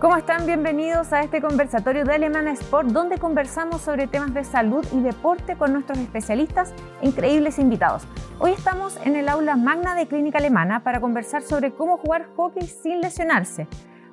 [0.00, 0.46] ¿Cómo están?
[0.46, 5.56] Bienvenidos a este conversatorio de Alemana Sport, donde conversamos sobre temas de salud y deporte
[5.56, 6.72] con nuestros especialistas
[7.02, 8.08] e increíbles invitados.
[8.38, 12.66] Hoy estamos en el aula magna de Clínica Alemana para conversar sobre cómo jugar hockey
[12.66, 13.66] sin lesionarse.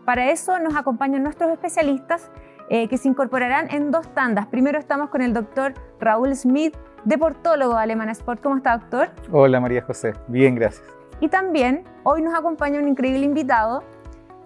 [0.04, 2.32] Para eso nos acompañan nuestros especialistas
[2.70, 4.48] eh, que se incorporarán en dos tandas.
[4.48, 6.76] Primero estamos con el doctor Raúl Smith,
[7.06, 8.42] deportólogo de Alemana Sport.
[8.42, 9.12] ¿Cómo está, doctor?
[9.32, 10.12] Hola, María José.
[10.28, 10.98] Bien, gracias.
[11.20, 13.84] Y también hoy nos acompaña un increíble invitado,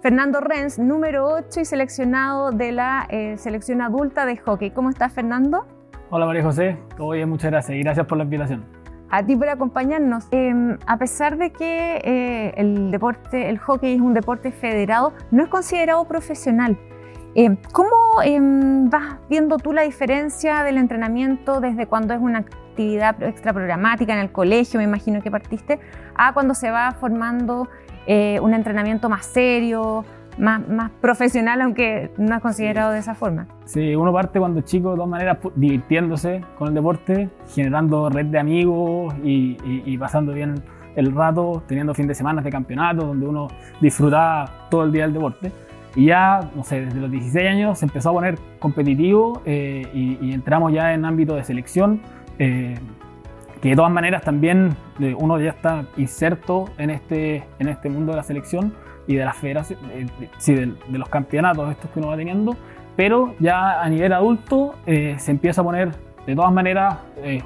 [0.01, 4.71] Fernando Renz, número 8 y seleccionado de la eh, selección adulta de hockey.
[4.71, 5.67] ¿Cómo estás, Fernando?
[6.09, 6.79] Hola, María José.
[6.97, 8.65] Todo bien, muchas gracias y gracias por la invitación.
[9.11, 10.27] A ti por acompañarnos.
[10.31, 15.43] Em, a pesar de que eh, el deporte, el hockey es un deporte federado, no
[15.43, 16.79] es considerado profesional.
[17.35, 17.89] Em, ¿Cómo
[18.23, 24.13] em, vas viendo tú la diferencia del entrenamiento desde cuando es una actividad extra programática
[24.13, 25.79] en el colegio, me imagino que partiste,
[26.15, 27.67] a cuando se va formando
[28.07, 30.05] eh, un entrenamiento más serio,
[30.37, 33.47] más, más profesional, aunque no es considerado de esa forma.
[33.65, 38.39] Sí, uno parte cuando chico de todas maneras divirtiéndose con el deporte, generando red de
[38.39, 40.55] amigos y, pasando bien
[40.95, 43.47] el rato, teniendo fin de semana de campeonato donde uno
[43.79, 45.51] disfrutaba todo el día del deporte.
[45.95, 50.33] Y ya, no sé, desde los 16 años se empezó a poner competitivo eh, y,
[50.33, 52.01] entramos ya en ámbito de selección.
[52.39, 52.75] Eh,
[53.61, 58.11] que de todas maneras también eh, uno ya está inserto en este, en este mundo
[58.11, 58.73] de la selección
[59.07, 60.11] y de las federaciones,
[60.47, 62.55] eh, de, los campeonatos estos que uno va teniendo,
[62.95, 65.91] pero ya a nivel adulto eh, se empieza a poner
[66.25, 66.97] de todas maneras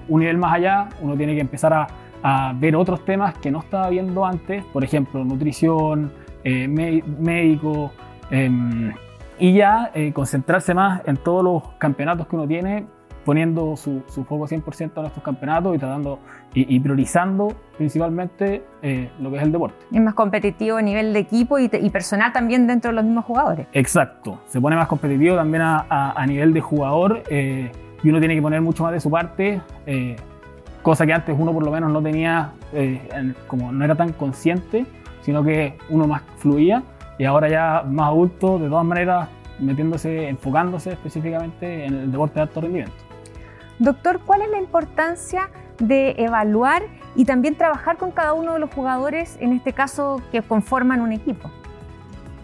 [0.10, 1.88] un nivel más allá, uno tiene que empezar a,
[2.24, 6.12] a, ver otros temas que no estaba viendo antes, por ejemplo, nutrición,
[6.44, 7.92] médico,
[8.32, 8.92] em,
[9.40, 12.86] y ya concentrarse más en todos los campeonatos que uno tiene
[13.26, 16.20] poniendo su, su foco 100% en estos campeonatos y tratando
[16.54, 19.76] y, priorizando principalmente eh, lo que es el deporte.
[19.92, 23.68] Es más competitivo a nivel de equipo y, personal también dentro de los mismos jugadores.
[23.74, 27.72] Exacto, se pone más competitivo también a, a, nivel de jugador eh,
[28.04, 30.16] y uno tiene que poner mucho más de su parte, eh,
[30.84, 32.52] cosa que antes uno por lo menos no tenía,
[33.48, 34.86] como no era tan consciente,
[35.22, 36.84] sino que uno más fluía
[37.18, 42.42] y ahora ya más adulto, de todas maneras metiéndose, enfocándose específicamente en el deporte de
[42.42, 43.05] alto rendimiento.
[43.80, 45.50] Doctor, ¿cuál es la importancia
[45.80, 46.84] de evaluar
[47.16, 51.12] y también trabajar con cada uno de los jugadores, en este caso, que conforman un
[51.12, 51.50] equipo?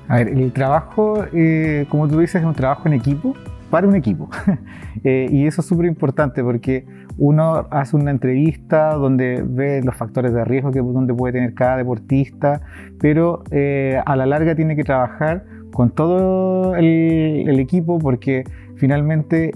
[0.10, 3.34] A ver, el trabajo, eh, como tú dices, es un trabajo en equipo
[3.70, 4.30] para un equipo.
[5.04, 6.86] Eh, y eso es súper importante porque
[7.18, 11.78] uno hace una entrevista donde ve los factores de riesgo que donde puede tener cada
[11.78, 12.62] deportista,
[13.00, 18.44] pero eh, a la larga tiene que trabajar con todo el equipo porque
[18.76, 19.54] finalmente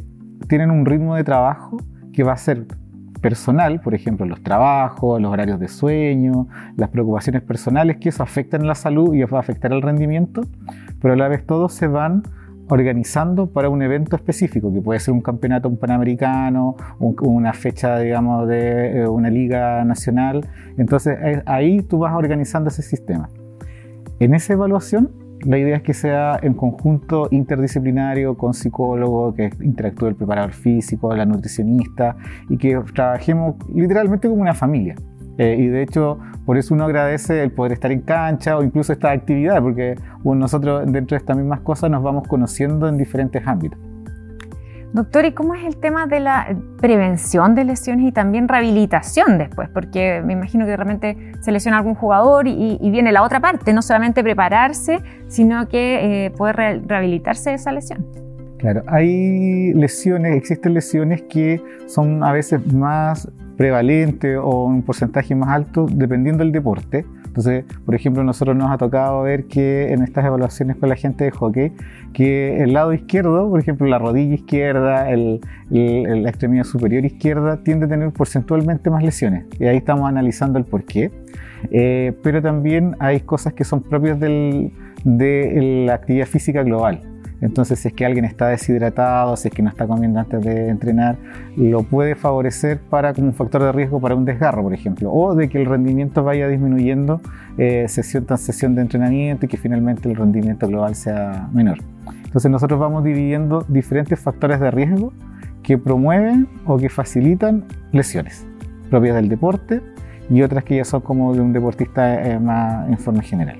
[0.48, 1.78] tienen un ritmo de trabajo
[2.14, 2.66] que va a ser
[3.22, 6.48] personal, por ejemplo, los trabajos, los horarios de sueño,
[6.78, 10.42] las preocupaciones personales, que eso afectan la salud y va a afectar el rendimiento,
[11.02, 12.24] pero a la vez todos se van
[12.68, 18.48] organizando para un evento específico, que puede ser un campeonato un panamericano, una fecha, digamos,
[18.48, 20.48] de eh, una liga nacional.
[20.78, 23.30] Entonces ahí tú vas organizando ese sistema.
[24.20, 25.12] En esa evaluación
[25.46, 31.16] la idea es que sea en conjunto interdisciplinario con psicólogo, que interactúe el preparador físico,
[31.16, 32.18] la nutricionista
[32.50, 34.96] y que trabajemos literalmente como una familia.
[35.38, 38.94] Eh, y de hecho, por eso uno agradece el poder estar en cancha o incluso
[38.94, 43.80] esta actividad, porque nosotros dentro de estas mismas cosas nos vamos conociendo en diferentes ámbitos.
[44.96, 49.68] Doctor, ¿y cómo es el tema de la prevención de lesiones y también rehabilitación después?
[49.68, 53.74] Porque me imagino que de repente se lesiona algún jugador y, viene la otra parte,
[53.74, 58.06] no solamente prepararse, sino que eh, poder rehabilitarse de esa lesión.
[58.58, 65.50] Claro, hay lesiones, existen lesiones que son a veces más prevalentes o un porcentaje más
[65.50, 67.06] alto dependiendo del deporte.
[67.36, 71.26] Entonces, por ejemplo, nosotros nos ha tocado ver que en estas evaluaciones con la gente
[71.26, 71.74] de hockey,
[72.14, 77.88] que el lado izquierdo, por ejemplo, la rodilla izquierda, el, la extremidad superior izquierda, tiende
[77.88, 79.44] a tener porcentualmente más lesiones.
[79.60, 81.12] Y ahí estamos analizando el por qué.
[81.72, 84.72] Eh, pero también hay cosas que son propias de
[85.86, 87.02] la actividad física global.
[87.42, 90.70] Entonces, si es que alguien está deshidratado, si es que no está comiendo antes de
[90.70, 91.18] entrenar,
[91.58, 95.36] lo puede favorecer para como un factor de riesgo para un desgarro, por ejemplo, o
[95.36, 97.22] de que el rendimiento vaya disminuyendo
[97.58, 101.80] eh, sesión tras sesión de entrenamiento y que finalmente el rendimiento global sea menor.
[102.26, 105.14] Entonces, nosotros vamos dividiendo diferentes factores de riesgo
[105.64, 108.46] que promueven o que facilitan lesiones
[108.90, 109.82] propias del deporte
[110.30, 113.58] y otras que ya son como de un deportista eh, más en forma general.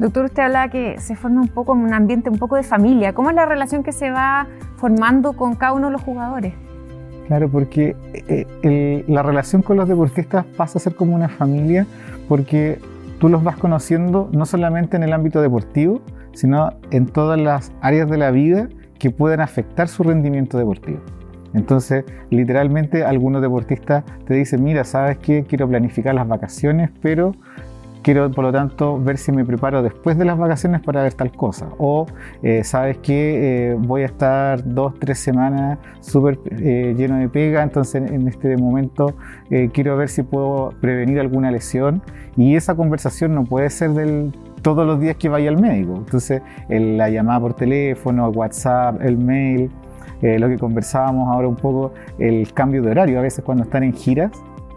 [0.00, 3.12] Doctor, usted hablaba que se forma un poco en un ambiente un poco de familia.
[3.12, 6.54] ¿Cómo es la relación que se va formando con cada uno de los jugadores?
[7.26, 11.86] Claro, porque eh, la relación con los deportistas pasa a ser como una familia
[12.30, 12.78] porque
[13.18, 16.00] tú los vas conociendo no solamente en el ámbito deportivo,
[16.32, 21.00] sino en todas las áreas de la vida que pueden afectar su rendimiento deportivo.
[21.52, 25.44] Entonces, literalmente algunos deportistas te dicen, mira, ¿sabes qué?
[25.44, 27.34] Quiero planificar las vacaciones, pero
[28.02, 31.32] quiero por lo tanto ver si me preparo después de las vacaciones para ver tal
[31.32, 31.68] cosa.
[31.78, 32.06] O
[32.42, 37.62] eh, sabes que eh, voy a estar dos, tres semanas súper eh, lleno de pega,
[37.62, 39.14] entonces en este momento
[39.72, 42.02] quiero ver si puedo prevenir alguna lesión.
[42.36, 44.32] Y esa conversación no puede ser del
[44.62, 45.96] todos los días que vaya al médico.
[45.96, 49.70] Entonces, la llamada por teléfono, el WhatsApp, el mail,
[50.20, 53.18] lo que conversábamos ahora un poco, el cambio de horario.
[53.18, 54.30] A veces cuando están en giras,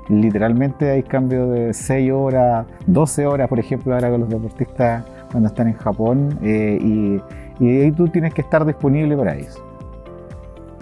[0.09, 5.47] Literalmente hay cambios de 6 horas, 12 horas, por ejemplo, ahora con los deportistas cuando
[5.47, 7.21] están en Japón, eh, y,
[7.65, 9.61] ahí tú tienes que estar disponible para ellos.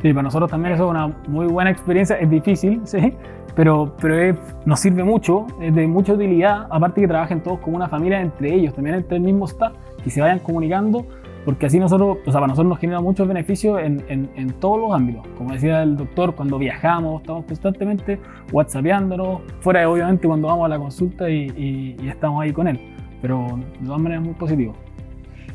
[0.02, 3.14] Sí, para nosotros también eso es una muy buena experiencia, es difícil, sí,
[3.56, 7.88] pero, pero nos sirve mucho, es de mucha utilidad, aparte que trabajen todos como una
[7.88, 11.06] familia entre ellos, también entre el mismo staff, que se vayan comunicando
[11.46, 14.94] porque así nosotros, o sea, para nosotros nos genera muchos beneficios en, en, todos los
[14.94, 15.26] ámbitos.
[15.38, 18.20] Como decía el doctor, cuando viajamos, estamos constantemente
[18.52, 22.80] whatsappeándonos, fuera de obviamente cuando vamos a la consulta y, y, estamos ahí con él,
[23.22, 23.48] pero
[23.80, 24.76] de todas maneras muy positivo.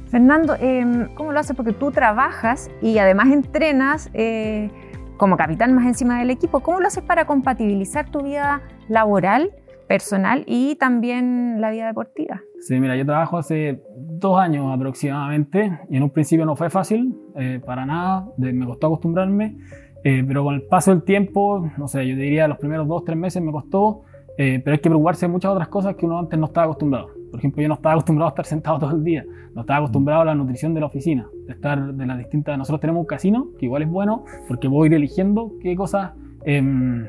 [0.08, 1.56] Fernando, em, ¿cómo lo haces?
[1.56, 4.70] Porque tú trabajas y además entrenas eh,
[5.16, 6.60] como capitán más encima del equipo.
[6.60, 9.50] ¿Cómo lo haces para compatibilizar tu vida laboral,
[9.88, 12.40] personal y también la vida deportiva?
[12.60, 13.82] Sí, mira, yo trabajo hace
[14.18, 18.88] dos años aproximadamente y en un principio no fue fácil, eh, para nada, me costó
[18.88, 19.56] acostumbrarme,
[20.04, 23.18] eh, pero con el paso del tiempo, no sé, yo diría los primeros dos, tres
[23.18, 24.02] meses me costó,
[24.38, 27.08] eh, pero hay que preocuparse de muchas otras cosas que uno antes no estaba acostumbrado.
[27.30, 29.24] Por ejemplo, yo no estaba acostumbrado a estar sentado todo el día,
[29.54, 32.56] no estaba acostumbrado a la nutrición de la oficina, de estar de las distintas...
[32.56, 36.12] Nosotros tenemos un casino, que igual es bueno, porque puedo ir eligiendo qué cosas,
[36.44, 37.06] em,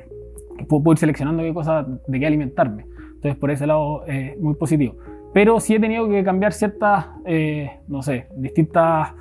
[0.68, 2.86] puedo, ir seleccionando qué cosas de qué alimentarme.
[3.16, 4.96] Entonces, por ese lado, es muy positivo
[5.34, 9.14] pero sí he tenido que cambiar ciertas, eh, no sé, distintas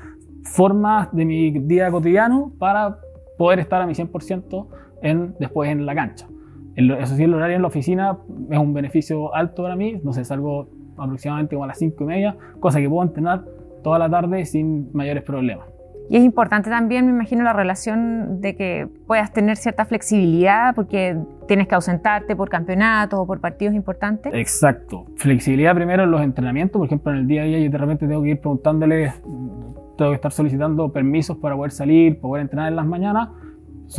[0.45, 2.99] formas de mi día cotidiano para
[3.37, 4.67] poder estar a mi 100%
[5.03, 6.27] en, después en la cancha.
[6.75, 8.19] eso sí, el horario en la oficina
[8.51, 12.07] es un beneficio alto para mí, no sé, salgo aproximadamente como a las 5 y
[12.07, 13.45] media, cosa que puedo entrenar
[13.83, 15.76] toda la tarde sin mayores problemas.
[16.09, 21.17] Y es importante también, me imagino, la relación de que puedas tener cierta flexibilidad porque
[21.49, 24.33] tienes que ausentarte por campeonatos o por partidos importantes.
[24.35, 25.07] Exacto.
[25.17, 26.79] Flexibilidad primero en los entrenamientos.
[26.79, 29.13] Por ejemplo, en el día a día yo de repente tengo que ir preguntándole,
[29.97, 33.31] tengo que estar solicitando permisos para poder salir, poder entrenar en las mañanas.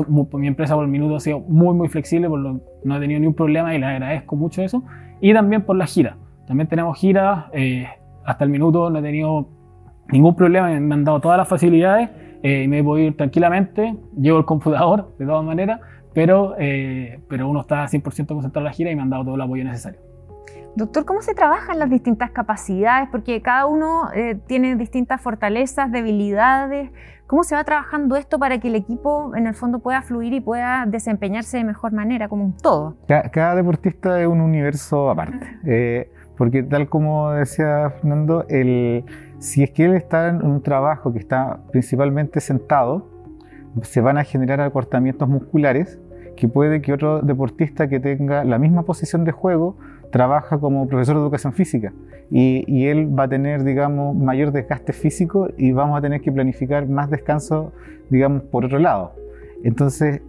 [0.10, 3.20] Mi empresa por el minuto ha sido muy, muy flexible, por lo, no he tenido
[3.20, 4.84] ningún problema y le agradezco mucho eso.
[5.20, 6.16] Y también por las giras.
[6.46, 7.46] También tenemos giras.
[7.54, 7.86] Eh,
[8.26, 9.50] hasta el minuto no he tenido
[10.12, 12.10] ningún problema, me han dado todas las facilidades
[12.44, 15.82] eh, y me voy ir tranquilamente, llevo el computador de todas maneras,
[16.14, 19.36] pero, eh, pero uno está 100% concentrado en la gira y me han dado todo
[19.36, 20.00] el apoyo necesario.
[20.76, 23.10] Doctor, ¿cómo se trabajan las distintas capacidades?
[23.12, 26.92] Porque cada uno eh, tiene distintas fortalezas, debilidades.
[27.26, 30.40] ¿Cómo se va trabajando esto para que el equipo en el fondo pueda fluir y
[30.40, 32.96] pueda desempeñarse de mejor manera, como un todo?
[33.08, 36.12] Cada, deportista es un universo aparte.
[36.38, 39.04] porque tal como decía Fernando, el,
[39.40, 43.08] si es que él está en un trabajo que está principalmente sentado,
[43.84, 46.00] se van a generar acortamientos musculares
[46.36, 49.76] que puede que otro deportista que tenga la misma posición de juego
[50.12, 51.94] trabaja como profesor de educación física
[52.30, 56.88] y, él va a tener, digamos, mayor desgaste físico y vamos a tener que planificar
[56.88, 57.72] más descanso,
[58.10, 59.14] digamos, por otro lado.
[59.64, 60.22] Entonces,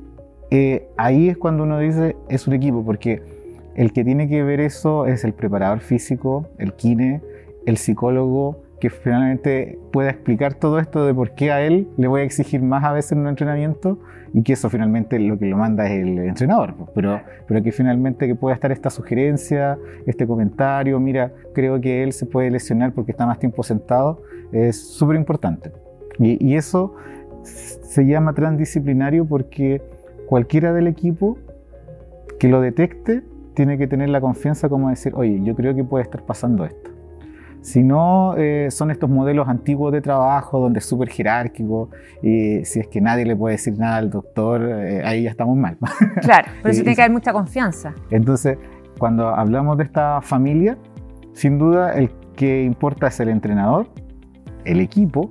[0.50, 3.22] eh, ahí es cuando uno dice es un equipo, porque
[3.74, 7.20] el que tiene que ver eso es el preparador físico, el kine,
[7.66, 12.20] el psicólogo, que finalmente pueda explicar todo esto de por qué a él le voy
[12.20, 13.98] a exigir más a veces en un entrenamiento
[14.32, 18.26] y que eso finalmente lo que lo manda es el entrenador, pero, pero que finalmente
[18.26, 23.12] que pueda estar esta sugerencia, este comentario, mira, creo que él se puede lesionar porque
[23.12, 25.72] está más tiempo sentado, es súper importante.
[26.18, 26.94] Y, y eso
[27.42, 29.80] se llama transdisciplinario porque
[30.26, 31.38] cualquiera del equipo
[32.38, 33.22] que lo detecte
[33.54, 36.90] tiene que tener la confianza como decir, oye, yo creo que puede estar pasando esto.
[37.68, 41.90] Si no, eh, son estos modelos antiguos de trabajo donde es súper jerárquico
[42.22, 45.54] y si es que nadie le puede decir nada al doctor, eh, ahí ya estamos
[45.54, 45.76] mal.
[46.22, 47.94] Claro, por eso tiene que haber mucha confianza.
[48.10, 48.56] Entonces,
[48.98, 50.78] cuando hablamos de esta familia,
[51.34, 53.86] sin duda el que importa es el entrenador,
[54.64, 55.30] el equipo,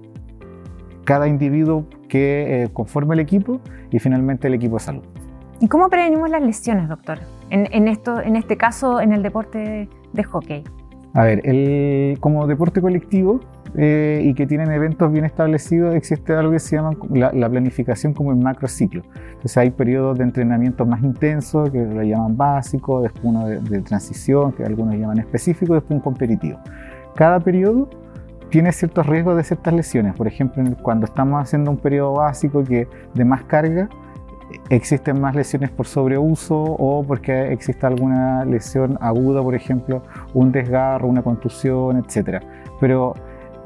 [1.05, 5.03] cada individuo que eh, conforme el equipo y finalmente el equipo de salud.
[5.59, 7.17] ¿Y cómo prevenimos las lesiones, doctor?
[7.49, 10.63] En, esto, en este caso, en el deporte de, hockey.
[11.17, 13.39] A ver, el, como deporte colectivo
[13.75, 18.31] eh, y que tienen eventos bien establecidos, existe algo que se llama la, planificación como
[18.31, 19.01] en macro ciclo.
[19.29, 23.81] Entonces hay periodos de entrenamiento más intensos, que lo llaman básico, después uno de, de
[23.81, 26.59] transición, que algunos llaman específico, después un competitivo.
[27.15, 27.89] Cada periodo
[28.51, 30.15] tiene ciertos riesgos de ciertas lesiones.
[30.15, 33.89] Por ejemplo, cuando estamos haciendo un periodo básico que de más carga,
[34.69, 41.07] existen más lesiones por sobreuso o porque existe alguna lesión aguda, por ejemplo, un desgarro,
[41.07, 42.43] una contusión, etc.
[42.79, 43.13] Pero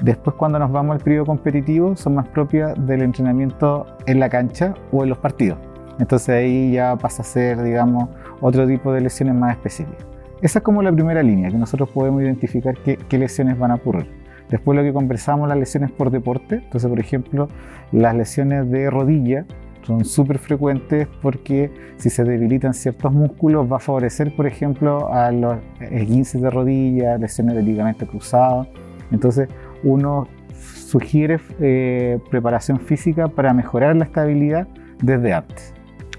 [0.01, 4.73] después cuando nos vamos al periodo competitivo son más propias del entrenamiento en la cancha
[4.91, 5.59] o en los partidos.
[5.99, 8.09] Entonces ahí ya pasa a ser, digamos,
[8.39, 10.05] otro tipo de lesiones más específicas.
[10.41, 13.75] Esa es como la primera línea, que nosotros podemos identificar qué, qué lesiones van a
[13.75, 14.07] ocurrir.
[14.49, 16.55] Después lo que conversamos, las lesiones por deporte.
[16.55, 17.47] Entonces, por ejemplo,
[17.91, 19.45] las lesiones de rodilla
[19.83, 25.31] son súper frecuentes porque si se debilitan ciertos músculos va a favorecer, por ejemplo, a
[25.31, 28.67] los esguinces de rodilla, lesiones de ligamento cruzado.
[29.11, 29.49] Entonces,
[29.83, 30.27] uno
[30.61, 34.67] sugiere eh, preparación física para mejorar la estabilidad
[35.01, 35.73] desde antes.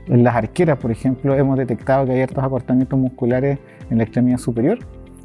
[0.09, 3.59] En las arqueras, por ejemplo, hemos detectado que hay ciertos acortamientos musculares
[3.90, 4.78] en la extremidad superior.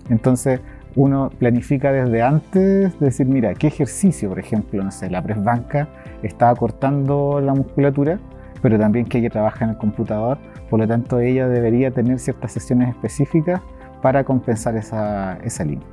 [0.09, 0.59] Entonces,
[0.97, 5.87] uno planifica desde antes, decir, mira, qué ejercicio, por ejemplo, no sé, la press banca
[6.23, 8.19] está acortando la musculatura,
[8.63, 10.39] pero también que ella trabaja en el computador,
[10.71, 13.61] por lo tanto ella debería tener ciertas sesiones específicas
[14.01, 15.85] para compensar esa, esa línea.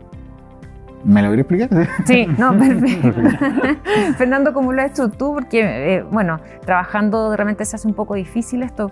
[1.04, 1.68] ¿Me lo voy a explicar?
[2.06, 3.12] Sí, no, perfecto.
[4.16, 5.34] Fernando, ¿cómo lo has hecho tú?
[5.34, 8.90] Porque, eh, bueno, trabajando de repente se hace un poco difícil esto.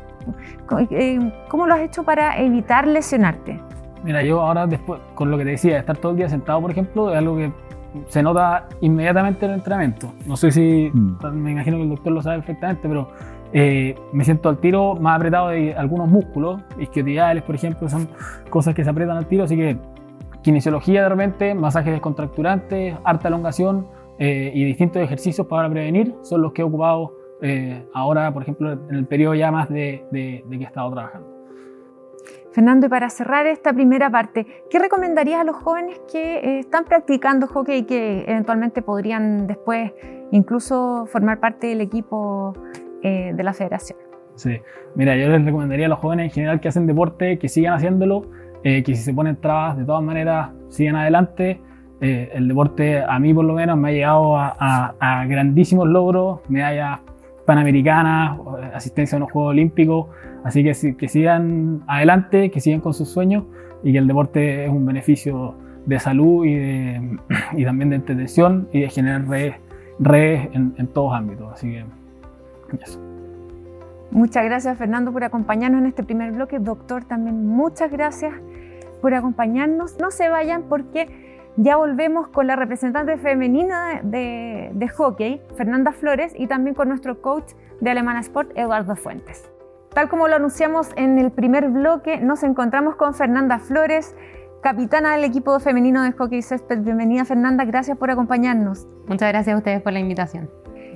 [0.90, 3.58] Eh, ¿Cómo lo has hecho para evitar lesionarte?
[4.04, 6.70] Mira, yo ahora después, con lo que te decía, estar todo el día sentado, por
[6.70, 7.52] ejemplo, es algo que
[8.08, 10.12] se nota inmediatamente en el entrenamiento.
[10.26, 11.26] No sé si, mm.
[11.34, 13.08] me imagino que el doctor lo sabe perfectamente, pero
[13.52, 18.08] eh, me siento al tiro más apretado de algunos músculos, isquiotibiales, por ejemplo, son
[18.50, 19.76] cosas que se aprietan al tiro, así que
[20.42, 23.86] kinesiología de repente, masajes descontracturantes, harta elongación
[24.18, 28.72] eh, y distintos ejercicios para prevenir son los que he ocupado eh, ahora, por ejemplo,
[28.72, 31.41] en el periodo ya más de, de que he estado trabajando.
[32.52, 36.84] Fernando, y para cerrar esta primera parte, ¿qué recomendarías a los jóvenes que eh, están
[36.84, 39.92] practicando hockey y que eventualmente podrían después
[40.32, 42.54] incluso formar parte del equipo
[43.02, 43.98] eh, de la federación?
[44.34, 44.60] Sí,
[44.94, 48.26] mira, yo les recomendaría a los jóvenes en general que hacen deporte que sigan haciéndolo,
[48.64, 51.60] eh, que si se ponen trabas, de todas maneras sigan adelante.
[52.00, 56.98] el deporte a mí por lo menos me ha llegado a, a grandísimos logros, medallas
[57.44, 58.38] panamericanas,
[58.74, 60.06] asistencia a unos Juegos Olímpicos.
[60.44, 63.44] Así que, que sigan adelante, que sigan con sus sueños
[63.82, 65.54] y que el deporte es un beneficio
[65.86, 66.96] de salud y,
[67.56, 69.56] y también de entretención y de generar redes,
[69.98, 71.52] redes en, en, todos ámbitos.
[71.52, 71.84] Así que
[72.82, 73.00] eso.
[74.10, 76.58] Muchas gracias Fernando por acompañarnos en este primer bloque.
[76.58, 78.34] Doctor, también muchas gracias
[79.00, 79.98] por acompañarnos.
[79.98, 81.21] No se vayan porque
[81.56, 87.20] ya volvemos con la representante femenina de, de hockey, Fernanda Flores, y también con nuestro
[87.20, 89.50] coach de Alemana Sport, Eduardo Fuentes.
[89.94, 94.16] Tal como lo anunciamos en el primer bloque, nos encontramos con Fernanda Flores,
[94.62, 96.78] capitana del equipo femenino de hockey césped.
[96.78, 98.86] Bienvenida Fernanda, gracias por acompañarnos.
[99.06, 100.48] Muchas gracias a ustedes por la invitación.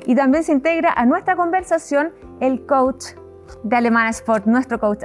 [0.06, 3.06] Y también se integra a nuestra conversación el coach
[3.64, 5.02] de Alemana Sport, nuestro coach,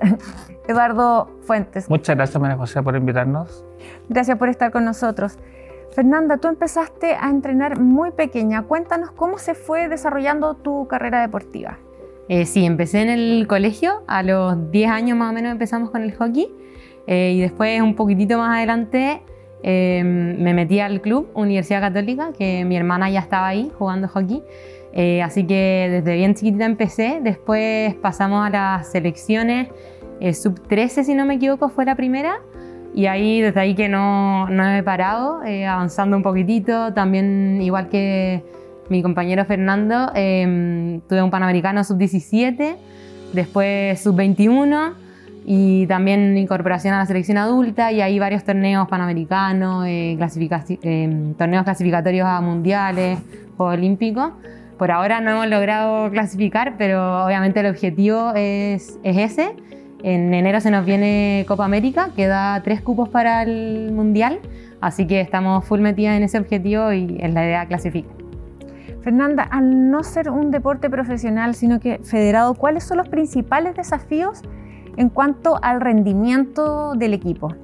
[0.72, 1.90] Eduardo Fuentes.
[1.90, 3.64] Muchas gracias María José por invitarnos.
[4.10, 5.38] Gracias por estar con nosotros.
[5.94, 8.64] Fernanda, tú empezaste a entrenar muy pequeña.
[8.64, 11.78] Cuéntanos cómo se fue desarrollando tu carrera deportiva.
[12.30, 16.02] Eh, sí, empecé en el colegio, a los 10 años más o menos empezamos con
[16.02, 16.50] el hockey
[17.08, 19.22] eh, y después un poquitito más adelante
[19.64, 24.44] em, me metí al club Universidad Católica, que mi hermana ya estaba ahí jugando hockey,
[24.94, 29.68] eh, así que desde bien chiquitita empecé, después pasamos a las selecciones,
[30.34, 32.36] sub 13 si no me equivoco fue la primera
[32.94, 38.44] y ahí desde ahí que no, no he parado, avanzando un poquitito, también igual que
[38.92, 42.76] mi compañero Fernando, em, tuve un Panamericano sub-17,
[43.32, 44.94] después sub-21
[45.46, 50.18] y también incorporación a la selección adulta y ahí varios torneos panamericanos, eh,
[50.84, 53.20] em, torneos clasificatorios a mundiales,
[53.56, 54.34] Juegos Olímpicos.
[54.78, 59.56] Por ahora no hemos logrado clasificar, pero obviamente el objetivo es, es ese.
[60.04, 64.40] En enero se nos viene Copa América, que da tres cupos para el Mundial,
[64.80, 68.12] así que estamos full metidas en ese objetivo y es la idea clasificar.
[69.02, 74.42] Fernanda, al no ser un deporte profesional, sino que federado, ¿cuáles son los principales desafíos
[74.98, 77.56] en cuanto al rendimiento del equipo?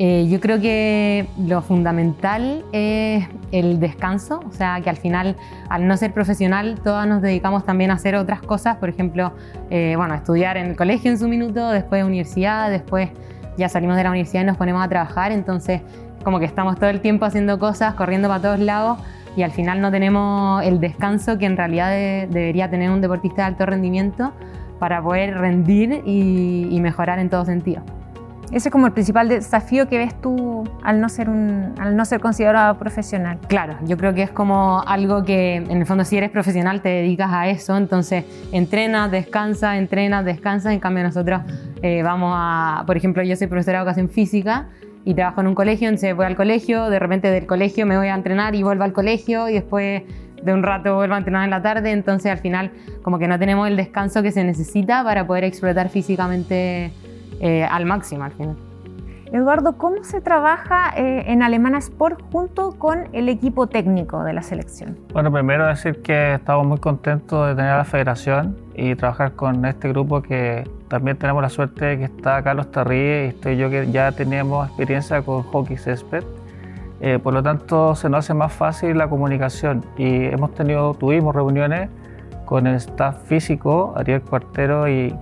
[0.00, 5.34] Eh, yo creo que lo fundamental es el descanso, o sea, que al final,
[5.68, 9.32] al no ser profesional, todas nos dedicamos también a hacer otras cosas, por ejemplo,
[9.70, 13.10] eh, bueno, estudiar en el colegio en su minuto, después universidad, después
[13.56, 15.80] ya salimos de la universidad y nos ponemos a trabajar, entonces
[16.22, 19.00] como que estamos todo el tiempo haciendo cosas, corriendo para todos lados
[19.36, 23.48] y al final no tenemos el descanso que en realidad debería tener un deportista de
[23.48, 24.32] alto rendimiento
[24.78, 27.82] para poder rendir y mejorar en todo sentido.
[28.50, 32.04] Ese es como el principal desafío que ves tú al no ser un, al no
[32.06, 33.38] ser considerado profesional.
[33.46, 36.88] Claro, yo creo que es como algo que en el fondo si eres profesional te
[36.88, 41.42] dedicas a eso, entonces entrenas, descansas, entrenas, descansas, en cambio nosotros
[41.82, 44.68] eh, vamos a, por ejemplo, yo soy profesora de educación física
[45.04, 48.08] y trabajo en un colegio, entonces voy al colegio, de repente del colegio me voy
[48.08, 50.02] a entrenar y vuelvo al colegio y después
[50.42, 52.70] de un rato vuelvo a entrenar en la tarde, entonces al final
[53.02, 56.92] como que no tenemos el descanso que se necesita para poder explotar físicamente
[57.40, 58.56] eh, al máximo al final.
[59.32, 64.40] Eduardo, ¿cómo se trabaja eh, en Alemana Sport junto con el equipo técnico de la
[64.40, 64.96] selección?
[65.12, 69.66] Bueno, primero decir que estamos muy contentos de tener a la federación y trabajar con
[69.66, 73.68] este grupo que también tenemos la suerte de que está Carlos Terry y estoy yo
[73.68, 76.24] que ya tenemos experiencia con hockey césped.
[77.00, 81.34] Eh, por lo tanto, se nos hace más fácil la comunicación y hemos tenido, tuvimos
[81.34, 81.90] reuniones
[82.48, 85.14] con el staff físico, Ariel Cuartero y,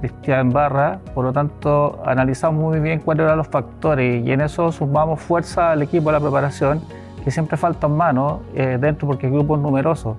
[0.00, 1.00] Cristian Barra.
[1.12, 5.72] Por lo tanto, analizamos muy bien cuáles eran los factores y en eso sumamos fuerza
[5.72, 6.80] al equipo de la preparación,
[7.24, 10.18] que siempre faltan manos eh, dentro porque el grupo es numeroso.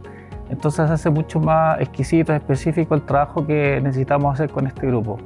[0.50, 5.18] Entonces hace mucho más exquisito, específico el trabajo que necesitamos hacer con este grupo.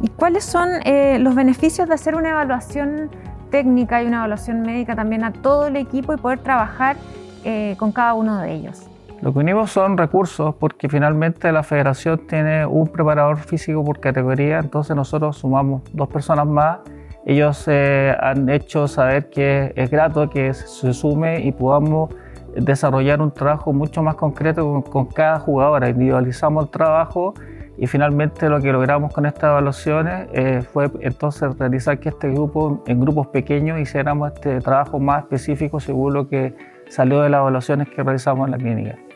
[0.00, 3.10] ¿Y cuáles son eh, los beneficios de hacer una evaluación
[3.50, 6.96] técnica y una evaluación médica también a todo el equipo y poder trabajar
[7.44, 8.88] eh, con cada uno de ellos?
[9.20, 14.60] Lo que unimos son recursos porque finalmente la federación tiene un preparador físico por categoría,
[14.60, 16.78] entonces nosotros sumamos dos personas más.
[17.26, 22.14] Ellos eh, han hecho saber que es grato que se sume y podamos
[22.54, 25.88] desarrollar un trabajo mucho más concreto con, cada jugadora.
[25.88, 27.34] Individualizamos el trabajo
[27.76, 32.84] y finalmente lo que logramos con estas evaluaciones eh, fue entonces realizar que este grupo,
[32.86, 36.54] en grupos pequeños, hiciéramos este trabajo más específico según lo que
[36.88, 39.07] salió de las evaluaciones que realizamos en la clínica.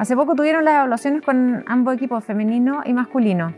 [0.00, 3.52] Hace poco tuvieron las evaluaciones con ambos equipos, femenino y masculino.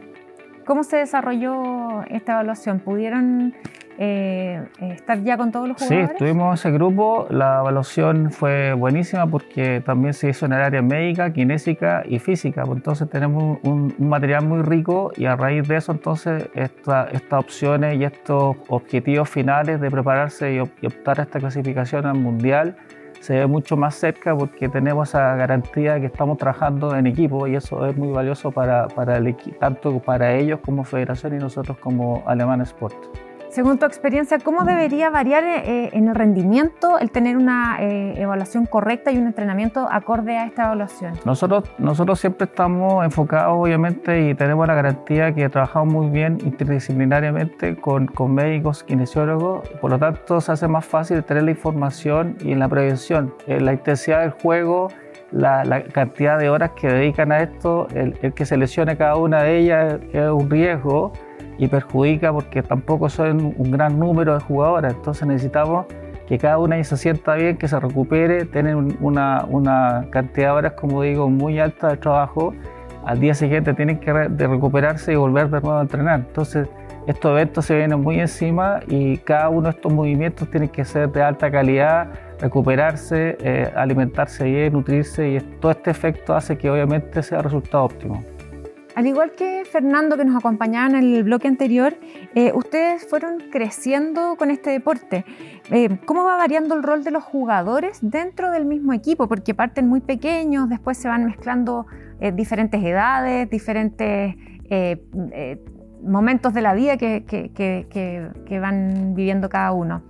[0.64, 2.80] ¿Cómo se desarrolló esta evaluación?
[2.80, 3.54] ¿Pudieron
[3.96, 6.08] eh, estar ya con todos los jugadores?
[6.08, 7.28] Sí, estuvimos ese grupo.
[7.30, 12.64] La evaluación fue buenísima porque también se hizo en el área médica, kinésica y física.
[12.64, 18.00] Pues entonces tenemos un, material muy rico y a raíz de eso entonces estas opciones
[18.00, 22.74] y estos objetivos finales de prepararse y optar a esta clasificación al mundial
[23.22, 27.46] se ve mucho más cerca porque tenemos esa garantía de que estamos trabajando en equipo
[27.46, 31.78] y eso es muy valioso para, para el, tanto para ellos como federación y nosotros
[31.78, 33.31] como Alemán Sport.
[33.52, 38.64] Según tu experiencia, ¿cómo debería variar eh, en el rendimiento el tener una eh, evaluación
[38.64, 41.12] correcta y un entrenamiento acorde a esta evaluación?
[41.26, 47.76] Nosotros, nosotros siempre estamos enfocados, obviamente, y tenemos la garantía que trabajamos muy bien interdisciplinariamente
[47.76, 49.68] con, con médicos, kinesiólogos.
[49.82, 53.34] Por lo tanto, se hace más fácil tener la información y en la prevención.
[53.46, 54.88] Eh, la intensidad del juego,
[55.30, 59.16] la, la, cantidad de horas que dedican a esto, el, el que se lesione cada
[59.16, 61.12] una de ellas es un riesgo
[61.58, 64.94] y perjudica porque tampoco son un gran número de jugadoras.
[64.94, 65.86] Entonces necesitamos
[66.26, 70.72] que cada una se sienta bien, que se recupere, tener una, una, cantidad de horas,
[70.72, 72.54] como digo, muy alta de trabajo.
[73.04, 76.20] Al día siguiente tienen que de recuperarse y volver de nuevo a entrenar.
[76.20, 76.68] Entonces
[77.06, 81.10] estos eventos se vienen muy encima y cada uno de estos movimientos tiene que ser
[81.10, 82.08] de alta calidad,
[82.40, 88.22] recuperarse, eh, alimentarse bien, nutrirse y todo este efecto hace que obviamente sea resultado óptimo.
[88.94, 91.94] Al igual que Fernando, que nos acompañaba en el bloque anterior,
[92.34, 95.24] eh, ustedes fueron creciendo con este deporte.
[95.70, 99.28] Eh, ¿Cómo va variando el rol de los jugadores dentro del mismo equipo?
[99.28, 101.86] Porque parten muy pequeños, después se van mezclando
[102.20, 104.36] eh, diferentes edades, diferentes
[106.02, 110.02] momentos de la vida que, van viviendo cada uno.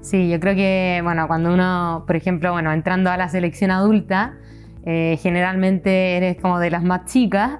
[0.00, 4.34] Sí, yo creo que, bueno, cuando uno, por ejemplo, bueno, entrando a la selección adulta,
[4.84, 7.58] generalmente eres como de las más chicas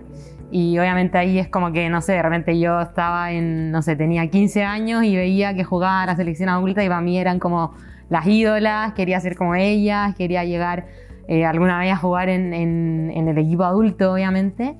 [0.50, 3.96] y obviamente ahí es como que, no sé, de repente yo estaba en, no sé,
[3.96, 7.38] tenía 15 años y veía que jugaba a la selección adulta y para mí eran
[7.38, 7.74] como
[8.08, 10.86] las ídolas, quería ser como ellas, quería llegar
[11.26, 14.76] eh, alguna vez a jugar en, el equipo adulto, obviamente.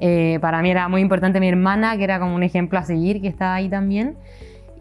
[0.00, 3.20] Eh, para mí era muy importante mi hermana, que era como un ejemplo a seguir,
[3.20, 4.16] que estaba ahí también.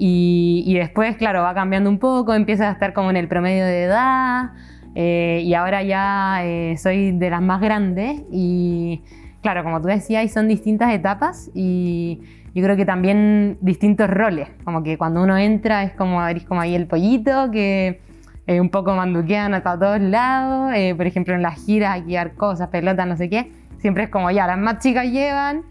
[0.03, 3.83] Y, después, claro, va cambiando un poco, empieza a estar como en el promedio de
[3.83, 4.49] edad.
[4.95, 6.41] Eh, y ahora ya
[6.77, 9.03] soy de las más grandes y
[9.41, 12.21] claro, como tú decías, son distintas etapas y
[12.53, 14.49] yo creo que también distintos roles.
[14.63, 18.01] Como que cuando uno entra es como, eres como ahí el pollito que
[18.47, 20.73] eh, un poco manduquean hasta todos lados.
[20.75, 23.51] Eh, por ejemplo, en las giras, hay que cosas, pelotas, no sé qué.
[23.79, 25.63] Siempre es como ya, las más chicas llevan.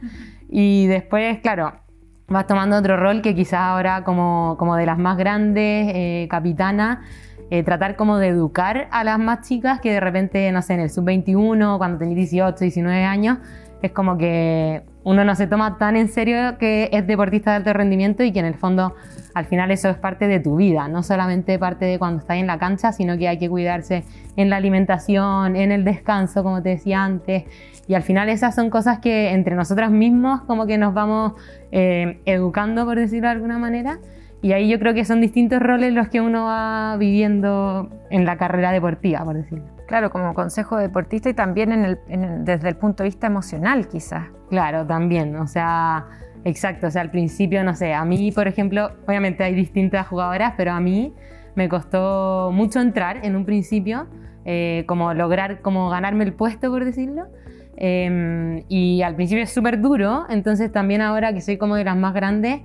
[0.48, 1.72] Y después, claro,
[2.28, 7.02] vas tomando otro rol que quizás ahora como, como de las más grandes, eh, capitana,
[7.50, 10.80] eh, tratar como de educar a las más chicas que de repente, no sé, en
[10.80, 13.38] el sub-21, cuando tenés 18, 19 años,
[13.82, 17.72] es como que uno no se toma tan en serio que es deportista de alto
[17.72, 18.94] rendimiento y que en el fondo
[19.34, 22.46] al final eso es parte de tu vida, no solamente parte de cuando estás en
[22.46, 24.04] la cancha, sino que hay que cuidarse
[24.36, 27.44] en la alimentación, en el descanso, como te decía antes.
[27.88, 31.32] Y al final esas son cosas que entre nosotros mismos como que nos vamos
[31.72, 33.98] eh, educando, por decirlo de alguna manera.
[34.42, 38.38] Y ahí yo creo que son distintos roles los que uno va viviendo en la
[38.38, 39.64] carrera deportiva, por decirlo.
[39.86, 44.28] Claro, como consejo deportista y también en el, desde el punto de vista emocional, quizás.
[44.48, 45.36] Claro, también.
[45.36, 46.06] O sea,
[46.44, 46.86] exacto.
[46.86, 50.72] O sea, al principio, no sé, a mí, por ejemplo, obviamente hay distintas jugadoras, pero
[50.72, 51.12] a mí
[51.54, 54.06] me costó mucho entrar en un principio,
[54.46, 57.26] eh, como lograr, como ganarme el puesto, por decirlo.
[57.76, 61.96] Em, y al principio es súper duro, entonces también ahora que soy como de las
[61.96, 62.60] más grandes,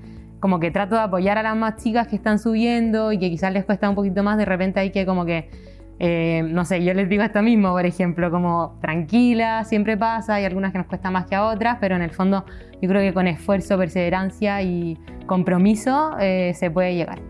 [0.45, 3.51] como que trato de apoyar a las más chicas que están subiendo y que quizás
[3.51, 5.49] les cuesta un poquito más, de repente hay que como que
[5.97, 10.45] eh, no sé, yo les digo esto mismo, por ejemplo, como tranquila, siempre pasa, hay
[10.45, 12.45] algunas que nos cuesta más que a otras, pero en el fondo
[12.79, 17.23] yo creo que con esfuerzo, perseverancia y compromiso eh, se puede llegar.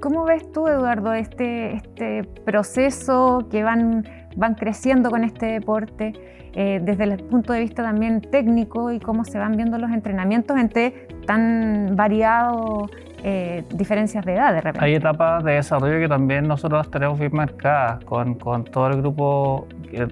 [0.00, 4.02] ¿Cómo ves tú, Eduardo, este, este proceso que van,
[4.36, 6.12] van creciendo con este deporte
[6.54, 10.56] eh, desde el punto de vista también técnico y cómo se van viendo los entrenamientos
[10.56, 12.90] entre tan variados
[13.24, 14.84] eh, diferencias de edad de repente.
[14.84, 18.98] Hay etapas de desarrollo que también nosotros las tenemos bien marcadas con, con todo el
[19.02, 19.66] grupo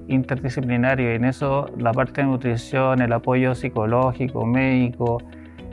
[0.08, 5.22] interdisciplinario y en eso la parte de nutrición, el apoyo psicológico, médico,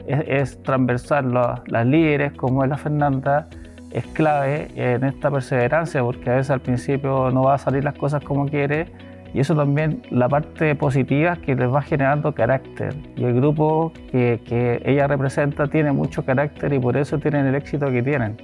[0.06, 1.32] es, transversal.
[1.66, 3.46] las líderes, como es la Fernanda,
[3.92, 7.94] es clave en esta perseverancia porque a veces al principio no va a salir las
[7.94, 8.86] cosas como quiere
[9.34, 12.94] y eso también, la parte positiva que les va generando carácter.
[13.16, 17.54] Y el grupo que, que ella representa tiene mucho carácter y por eso tienen el
[17.54, 18.36] éxito que tienen.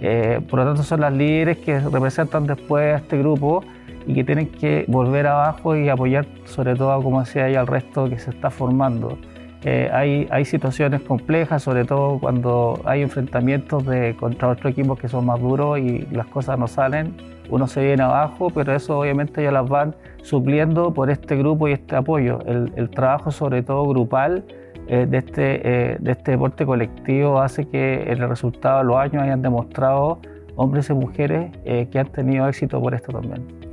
[0.00, 3.64] Eh, por lo tanto, son las líderes que representan después a este grupo
[4.06, 8.08] y que tienen que volver abajo y apoyar, sobre todo, como decía ella, al resto
[8.08, 9.18] que se está formando.
[9.64, 15.40] Hay, situaciones complejas, sobre todo cuando hay enfrentamientos de, contra otros equipos que son más
[15.40, 17.14] duros y las cosas no salen
[17.50, 21.72] uno se viene abajo, pero eso obviamente ya las van supliendo por este grupo y
[21.72, 22.40] este apoyo.
[22.46, 24.44] El, trabajo sobre todo grupal
[24.88, 29.22] eh, de, este, eh, de este deporte colectivo hace que el resultado de los años
[29.22, 30.20] hayan demostrado
[30.56, 33.67] hombres y mujeres eh, que han tenido éxito por esto también.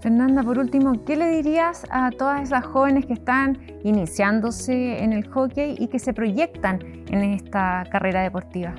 [0.00, 5.26] Fernanda, por último, ¿qué le dirías a todas esas jóvenes que están iniciándose en el
[5.26, 6.78] hockey y que se proyectan
[7.10, 8.74] en esta carrera deportiva?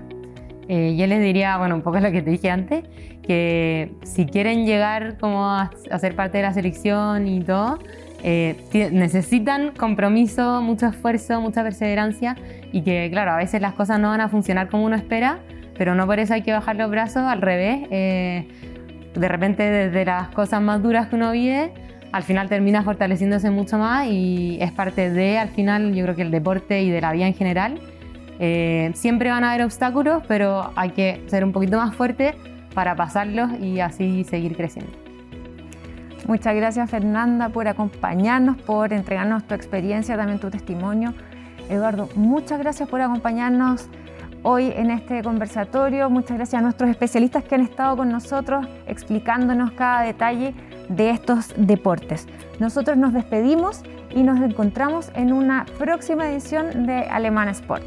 [0.70, 2.84] Eh, yo les diría, bueno, un poco lo que te dije antes,
[3.22, 7.80] que si quieren llegar como a, ser parte de la selección y todo,
[8.24, 8.56] eh,
[8.92, 12.38] necesitan compromiso, mucho esfuerzo, mucha perseverancia
[12.72, 15.40] y que, claro, a veces las cosas no van a funcionar como uno espera,
[15.78, 17.88] pero no por eso hay que bajar los brazos, al revés.
[17.90, 18.48] Eh,
[19.14, 21.72] de repente, desde las cosas más duras que uno vive,
[22.12, 26.24] al final termina fortaleciéndose mucho más y es parte de, al final, yo creo que
[26.24, 27.80] el deporte y de la vida en general
[28.40, 32.36] eh, siempre van a haber obstáculos, pero hay que ser un poquito más fuerte
[32.74, 34.92] para pasarlos y así seguir creciendo.
[36.28, 41.14] Muchas gracias Fernanda por acompañarnos, por entregarnos tu experiencia, también tu testimonio.
[41.70, 43.90] Eduardo, muchas gracias por acompañarnos
[44.44, 46.10] hoy en este conversatorio.
[46.10, 50.54] Muchas gracias a nuestros especialistas que han estado con nosotros explicándonos cada detalle
[50.90, 52.28] de estos deportes.
[52.60, 57.84] Nosotros nos despedimos y nos encontramos en una próxima edición de Alemana Sport.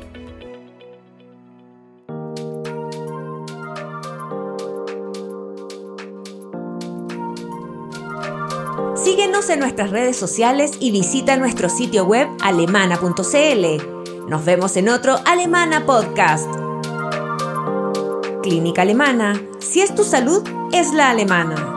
[8.94, 14.01] Síguenos en nuestras redes sociales y visita nuestro sitio web alemana.cl.
[14.28, 16.48] Nos vemos en otro Alemana Podcast.
[18.42, 19.40] Clínica Alemana.
[19.58, 21.71] Si es tu salud, es la alemana.